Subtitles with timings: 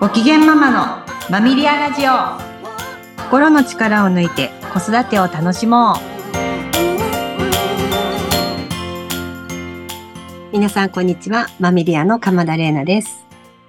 [0.00, 2.12] ご機嫌ママのマミリアラジオ。
[3.24, 5.96] 心の力を抜いて子育てを楽しもう。
[10.52, 13.26] 皆さんこんにちはマミリアの鎌田玲奈です。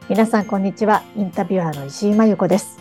[0.08, 2.80] 皆さんこんにちはインタビュアーの石井真由子です。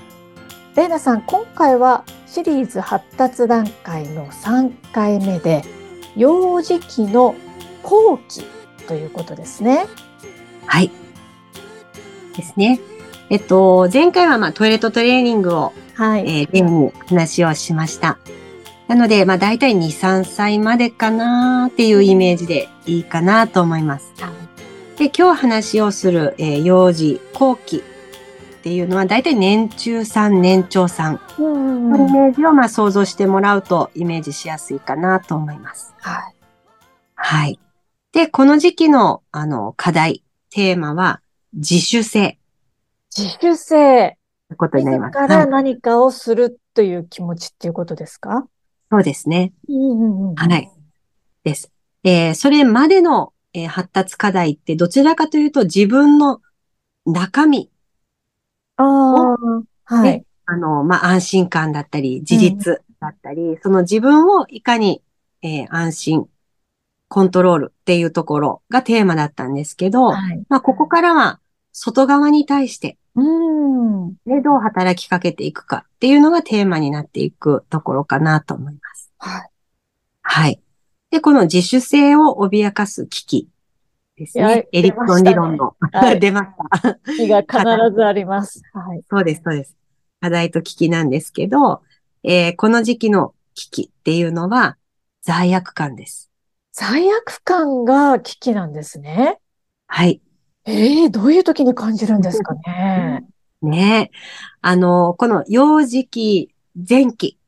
[0.77, 5.65] 玲奈さん今回はシリーズ発達段階の3回目で
[6.17, 7.35] 幼児期の
[7.83, 8.45] 後期
[8.87, 9.89] ということですね。
[10.67, 10.93] はい。
[12.37, 12.81] ですね
[13.31, 18.19] えっと、前回はまあトイレットトレーニングを、はい、えー、例に話をしました。
[18.89, 24.13] なので、まあ大体2、3歳までかなっていうイメージでいいかなと思います。
[24.97, 35.95] で、今日話をする、えー、幼児後期っていうのは大体年中さん、年長さんのイメージをまあ想像してもらうとイメージしやすいかなと思います。
[36.01, 36.35] はい。
[37.15, 37.61] はい。
[38.13, 41.21] で、この時期のあの課題、テーマは
[41.53, 42.40] 自主性。
[43.17, 44.17] 自主性。
[44.57, 45.13] ことになります。
[45.13, 48.47] から何かをするという気持ちっていうことですか、
[48.91, 49.53] そうですね。
[50.37, 50.71] はい。
[51.45, 51.71] です。
[52.03, 56.41] えー、それまでの、えー、発達課題ってどちらかというと自分の
[57.07, 57.71] 中身
[58.77, 59.37] ああ、
[59.85, 60.25] はい。
[60.47, 65.03] あの、まあ、安心感だったり、自立だったり、うん、その自分をいかに、
[65.43, 66.27] えー、安心、
[67.09, 71.41] コントロールっていうところがテーマだったんですけど、はい、まあ、ここからは
[71.73, 74.15] 外側に対して、うん。
[74.27, 79.13] で、どう働きかけていくかっていうのがテーマになっていくところかなと思います。
[79.19, 79.51] はい。
[80.23, 80.61] はい。
[81.11, 83.49] で、この自主性を脅かす危機
[84.17, 84.69] ですね。
[84.73, 85.75] エリクソン理論の。
[86.21, 86.47] 出まし
[86.83, 86.95] た。
[87.13, 87.59] 危機が必
[87.95, 88.63] ずあります。
[88.73, 89.03] はい。
[89.11, 89.77] そうです、そうです。
[90.21, 91.83] 課題と危機なんですけど、
[92.23, 94.77] えー、この時期の危機っていうのは
[95.23, 96.31] 罪悪感です。
[96.73, 99.39] 罪悪感が危機なんですね。
[99.87, 100.21] はい。
[100.71, 103.25] ええー、どういう時に感じるんですかね？
[103.63, 104.11] ね
[104.61, 106.55] あの、この幼児期、
[106.89, 107.39] 前期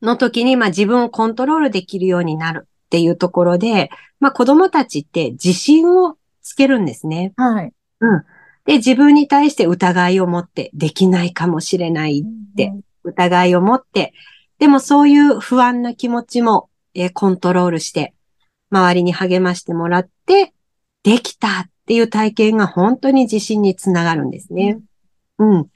[0.00, 3.90] の時に、まあ自分をコントロールできるようになるっていうところで、
[4.20, 7.32] まあ子供たちって自信をつけるんですね。
[7.36, 7.72] はい。
[8.00, 8.24] うん。
[8.64, 12.72] で、自分に対して疑いを持って、できないかもしれないって、
[13.04, 14.12] 疑いを持って、
[14.58, 18.14] でもそういう不安な気持ちも、えコントロールして、
[18.70, 20.52] 周りに励ましてもらって、
[21.02, 24.78] できたっていう体験が本当に自信につながるんですね。
[25.38, 25.66] うん。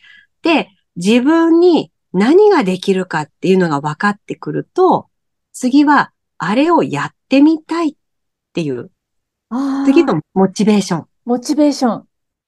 [0.40, 5.08] で、自分に何ができるかっていうのが分かってくると、
[5.52, 7.94] 次はあれをやってみたいっ
[8.54, 8.90] ていう、
[9.84, 11.06] 次のモチベーション。
[11.26, 12.04] モチベーション。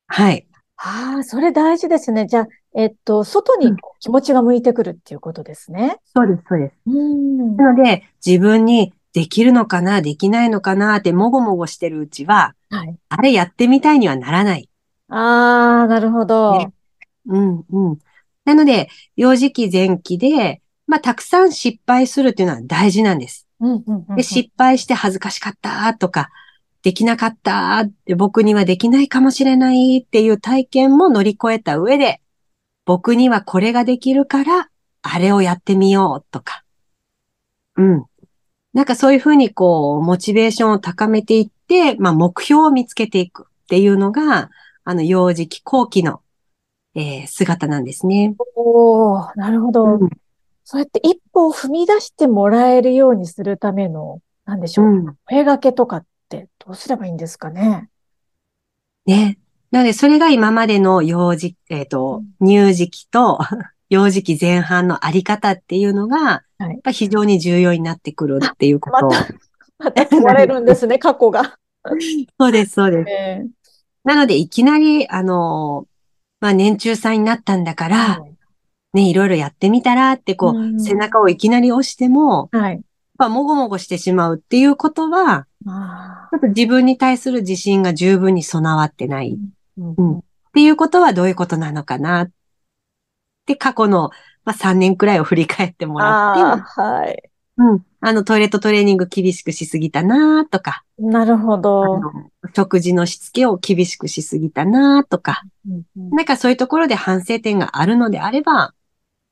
[0.07, 0.47] はい。
[0.79, 2.25] ああ、それ大事ですね。
[2.27, 5.99] じゃあ、えっと、外に気持ちが向いてくるっていうことですね。
[6.17, 6.89] うん、そうです、そうです。
[6.89, 14.69] なので、自分にできるのかな、できないのかなってもごもごしてるうちは、はい、あれやってみたいにはならない。
[15.09, 16.73] ああ、なるほど、ね。
[17.27, 17.99] うん、うん。
[18.45, 23.49] なので、幼児期前期で、まあ、たくさん失敗するっていうのは大事なんです。
[24.15, 26.31] で失敗して恥ずかしかったとか、
[26.85, 32.21] できなかったって僕にはできないかもしれないっていう体験も乗り越えた上で、
[32.85, 34.69] 僕にはこれができるから、
[35.03, 36.63] あれをやってみようとか。
[37.75, 38.05] うん。
[38.79, 44.51] なんかそういうふうにこう、モチベーションを高めていって、まあ目標を見つけていくっていうのが、
[44.85, 46.21] あの、幼児期後期の、
[46.95, 48.37] えー、姿なんですね。
[48.55, 50.11] おー、なるほど、うん。
[50.63, 54.87] そうやって一歩を踏み出してもらえるようにするための、なんでしょう。
[54.87, 57.91] うん、声掛けとかってどうすればいいんですかね？
[59.07, 59.39] ね。
[59.73, 63.41] なので、それが今までの幼児、えっ、ー、と、乳児期と
[63.91, 69.11] 幼児期前半のあり方っていうのが、やっぱ非常に重要になってくるっていうことを。
[69.11, 69.35] また、
[69.79, 71.57] また問われるんですね、 過去が。
[72.39, 73.11] そうです、そうです。
[73.11, 73.49] えー、
[74.05, 75.87] なので、いきなり、あの、
[76.41, 82.83] まあ、年中さんになったんだから、はい、ね、いろいろやってみたらって、こう、うん、背中をいきなり押しても、はい。
[83.17, 89.39] まあ、もごもごしてしまうっていうことは、ちょっと自分に対する自信が十分に備わってない。
[89.79, 90.23] うん、うん、っ
[90.53, 92.33] ていうことはどういうことなのかなっで、
[93.57, 94.11] 過去の、
[94.45, 97.31] まあ、3年くらいを振り返ってもらって、はい。
[97.59, 97.85] うん。
[98.01, 100.85] あの、トイレットトレーニング厳しくしすぎたなとか。
[100.99, 102.03] なるほど。
[102.55, 106.11] 食事のしつけを厳しくしすぎたなとか、うんうん。
[106.11, 108.75] なんかそういうところで反省点があるのであれば、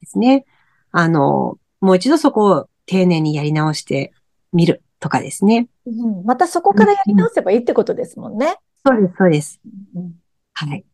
[0.01, 0.45] ですね。
[0.91, 4.13] あの、もう一度そこを丁寧にやり直して
[4.53, 5.69] みるとかですね。
[5.87, 8.57] うん、またそこからやり直せばいいってことですもんね。
[8.85, 9.61] そうです、そうです。
[9.95, 10.13] うん、
[10.55, 10.85] はい。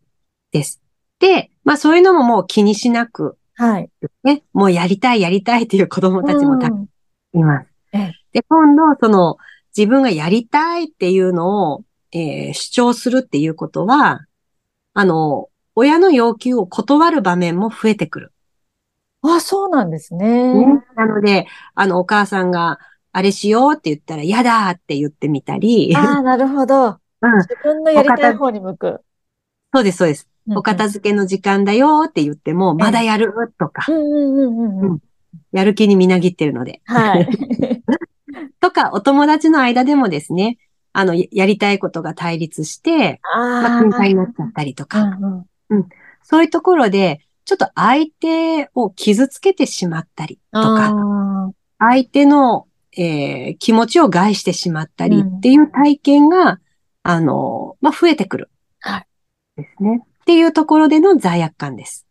[0.50, 0.82] です。
[1.22, 3.88] で、まあそういうのももう気にしなく、はい。
[4.24, 6.88] ね、もうやりたいやりたいっていう子供たちもたくさん
[7.32, 7.72] います。
[8.32, 9.36] で、今度、その
[9.76, 14.26] 自分がやりたいっていうのを、えー、主張するっていうことは、
[14.94, 18.32] あの、親の要求を断る場面も増えてくる。
[19.22, 20.54] あ、そうなんですね。
[20.54, 22.80] ねなので、あの、お母さんが、
[23.12, 25.94] あれしようって言ったら、嫌だって言ってみたり。
[25.94, 26.98] ああ、なるほど。
[27.22, 29.00] うん、自分のやりたい方に向く。
[29.72, 30.31] そうです、そうです。
[30.50, 33.86] お片付けの時間だよって言っても、まだやるとか。
[35.52, 36.80] やる気にみなぎってるので。
[36.84, 37.28] はい。
[38.60, 40.58] とか、お友達の間でもですね、
[40.92, 45.88] あの、やりたいことが対立して、まあ、喧嘩になっちゃったりとか、うんうん、
[46.22, 50.94] そういうところで、ちょっと相手を傷つけてしまったりとか、
[51.78, 52.66] 相手の、
[52.96, 56.58] えー、気持ちを害してしまったりっていう体験が、うん、
[57.02, 58.50] あの、まあ、増えてくる。
[58.80, 59.06] はい。
[59.56, 60.02] ですね。
[60.22, 62.06] っていうところでの罪悪感です。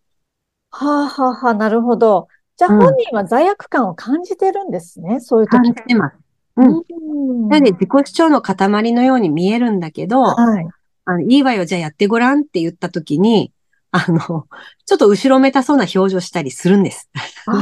[0.70, 2.28] はあ、はあはあ、なるほど。
[2.58, 5.52] じゃあ本人は罪悪感を感じてるんですね、うん、そういう時。
[5.52, 6.16] 感じてます。
[6.58, 7.48] うん。
[7.48, 10.68] なので自己主張の塊のように見えるんだけど、はい。
[11.06, 13.52] あのいいわよ、じゃあやってごらんって言った時に、
[13.92, 14.46] あの、
[14.86, 17.10] ちょっと後ろめたそうな表情したりするんです。
[17.48, 17.56] ああ、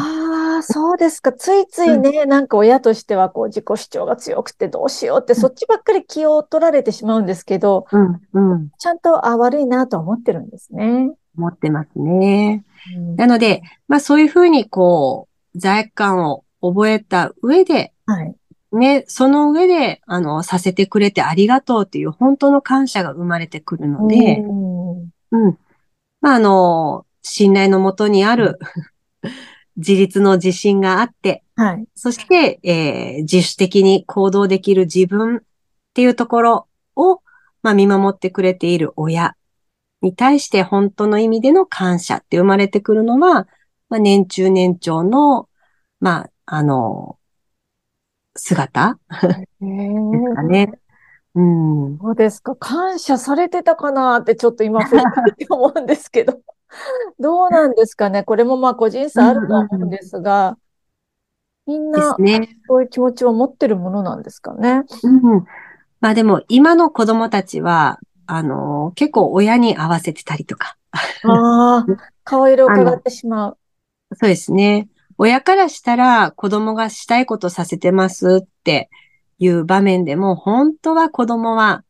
[0.64, 1.32] そうですか。
[1.34, 11.12] ついついね、うん、なんか親としてはこう自己主張が強くてどうしようって、そっちばっかり気を取られてしまうんですけど、うん、うん、ちゃんと、あ、悪いなと思ってるんですね。
[11.38, 12.64] 思ってますね。
[12.96, 18.36] うん、なので、まあそういうふうにこう、罪悪感を覚えた上で、はい。
[18.72, 25.58] ね、その上で、あの、させてくれてありがとうっていう本当の感謝が生まれてくるので、うん、うん。
[26.22, 28.60] まあ、あの、信頼のもとにある
[29.80, 31.86] 自立の自信があって、はい。
[31.96, 35.40] そして、えー、自主的に行動できる自分っ
[35.94, 37.22] ていうところを、
[37.64, 39.36] まあ、見守ってくれている親
[40.02, 43.48] に対して本当の意味での感謝って生まれてくるのは、
[43.90, 45.50] まあ、年中年長の、
[46.00, 47.18] まあ、あの、
[48.36, 50.72] 姿ですかね。
[51.36, 51.98] うん。
[52.00, 52.56] そうですか。
[52.56, 54.81] 感謝されてたかなってちょっと今
[55.50, 56.42] 思うんですけど。
[57.19, 58.24] どうなんですかね。
[58.24, 60.57] これもまあ個人差あると思うんですが、
[61.66, 62.16] みんな、
[62.68, 64.83] そういう気持ちを持ってるものなんですかね。
[65.04, 65.45] うん。
[66.00, 70.77] まあでも今の子供たちは、あの、結構親に合わせてたりとか。
[71.24, 71.86] ああ、
[72.24, 73.57] 顔色を伺ってしまう。
[74.13, 74.88] そうですね。
[75.18, 78.89] 親からしたら子供がしたいことさせてますって
[79.38, 81.83] いう場面でも、本当は子供は、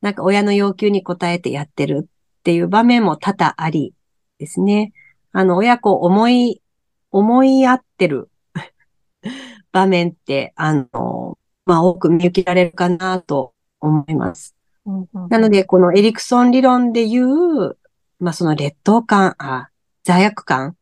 [0.00, 3.92] なんか親の要求に応えてやってるっていう場面も多々あり
[4.38, 4.92] ですね。
[5.32, 6.62] あの、親子思い、
[7.10, 8.30] 思い合ってる
[9.72, 14.54] 場面って、あの、まあ、多く見受けられるかなと思います。
[15.30, 17.78] なので、このエリクソン理論で言う、
[18.20, 19.70] まあ、その劣等感、あ、
[20.04, 20.74] 罪悪感っ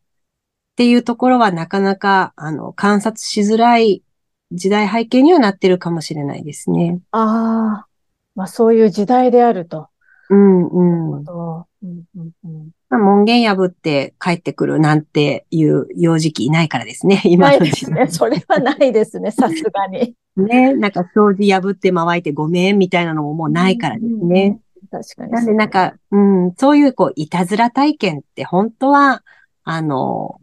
[0.75, 4.03] ていうところはなかなか、あの、観察しづらい
[4.51, 6.99] 時代背景にはなってるかもしれないですね。
[7.11, 7.87] ああ、
[8.35, 9.89] まあそういう時代であると。
[10.29, 11.11] うんうん。
[11.11, 18.05] うんうんうんまあ、門限破って帰ってくるなんていう幼児期いないからですね、 今の時代。
[18.05, 18.07] ね。
[18.07, 20.15] それはないですね、さすがに。
[20.35, 24.59] ね、なんか掃除破って回ってごめんみたいなのももうないからですね。
[24.93, 25.31] うんうん、確かに。
[25.31, 29.23] なんでなんか、うん、そういうこう、いたずら体験って本当は、
[29.63, 30.39] あの、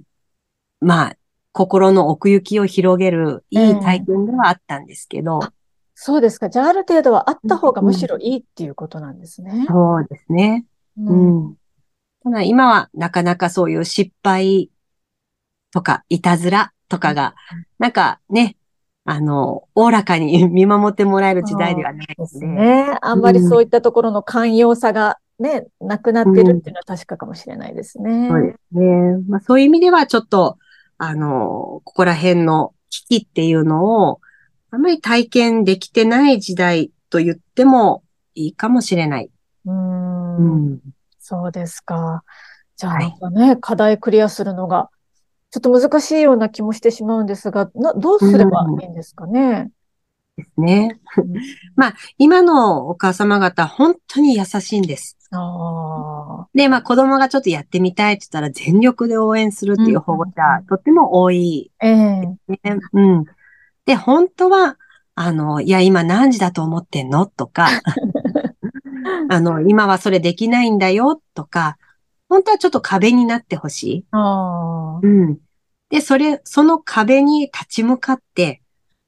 [0.81, 1.17] まあ、
[1.53, 5.41] 心の奥行きを広げるいい体験ではあったんですけど。
[6.05, 6.51] そうですか。
[6.51, 9.53] じゃあ、ある程度はあった方がむしろいいっていうことなんですね。
[9.55, 10.67] うん、そうですね。
[10.99, 11.47] うん。
[11.47, 11.57] うん、
[12.25, 14.69] ただ今はなかなかそういう失敗
[15.73, 17.37] とか、いたずらとかが、
[17.79, 18.57] なんかね、
[19.05, 22.99] あの、おおらかに見守ってもらえる時代ではないですね。
[23.01, 28.29] あんまりそういったところの寛容さがね、うん、なくなってるっていうのは確かかもしれないですね。
[28.29, 29.19] そうですね。
[29.29, 30.59] まあそういう意味ではちょっと、
[30.99, 34.21] あの、ここら辺の危機っていうのを、
[34.75, 38.03] あまり体験できてない時代と言っても
[38.35, 39.31] いいかもしれない。
[39.67, 40.81] うん,、うん。
[41.21, 42.25] そうですか。
[42.77, 44.89] じゃあなんかね、はい、課題クリアするのが、
[45.51, 49.71] ちょっと難しいような気もしてしまうんですが、などうすればいいんですかね？
[50.39, 50.99] ですね。
[51.77, 55.19] まあ、今のお母様方、本当に優しいんです。
[56.55, 62.37] で、まあ、子供がちょっとやってみたいって言ったら、全力で応援するっていう保護者、うん、とっても多い、えー、
[62.95, 63.27] うん。
[63.87, 64.79] で、本当は、
[65.15, 67.27] あの、いや、今何時だと思ってんの？
[67.27, 67.69] とか、
[69.29, 71.21] あの、今はそれできないんだよ？
[71.35, 71.77] とか、
[72.29, 74.05] 本当はちょっと壁になってほしい。
[75.03, 75.39] うん。
[75.91, 78.63] で、それ、その壁に立ち向かって、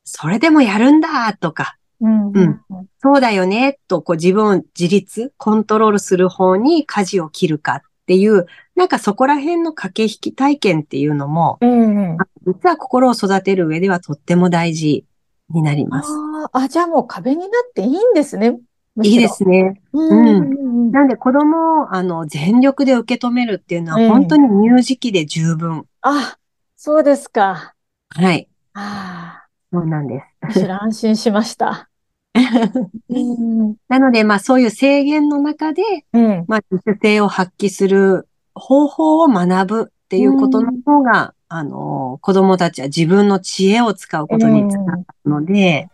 [0.04, 2.60] それでもやるんだとか、うん、うん、
[2.98, 15.04] そうだよね、とこう自分を自立、コントロールする方に舵を切るかっていう、なんかそこら辺の駆け引き体験っていうのも、うん、実は心を育てる上ではとっても大事
[15.50, 16.10] になります。
[16.52, 18.58] ああ、じゃあもう壁になっていいんですね。
[19.02, 19.80] いいですね。
[19.92, 20.90] うん。
[20.92, 25.86] なんで子供をあの全力で受け止めるっていうのは本当に乳児期で十分。
[26.02, 26.38] あ、
[26.76, 27.74] そうですか。
[28.10, 28.48] はい。
[28.74, 30.46] ああ、そうなんです。
[30.46, 31.88] むしろ安心しました。
[32.34, 33.76] うん。
[33.88, 36.44] なので、まあそういう制限の中で、うん。
[36.48, 45.88] まあ自主性を発揮する方法を学ぶっていうことの方が、あの、子供たちは自分の知恵を使うことにつながるので、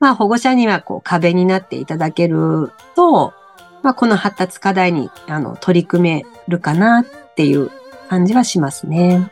[0.00, 3.34] まあ保護者にはこう壁になっていただけると、
[3.82, 7.70] まあこの発達課題にあの取り組めるかなっていう
[8.08, 9.30] 感じはしますね。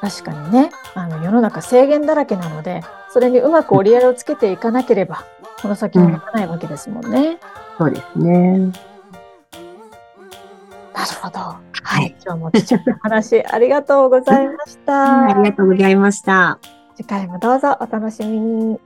[0.00, 5.24] 確かにね、あの世の中制限だらけなので、それにうまく折り合いをつけていかなければ、
[5.64, 7.38] この先もいかないわけですもんね。
[7.78, 8.58] そうですね。
[8.58, 8.72] なる
[11.22, 11.40] ほど。
[11.40, 12.14] はい。
[12.22, 15.22] 今日も貴重な話ありがとうございました。
[15.24, 16.58] ありがとうございました。
[16.96, 18.78] 次回もどうぞお楽しみに。